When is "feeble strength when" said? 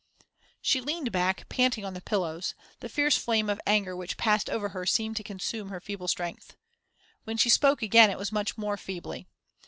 5.79-7.37